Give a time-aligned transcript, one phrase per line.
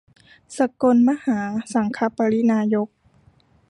[0.57, 1.39] สกลมหา
[1.73, 2.87] สังฆปริณายก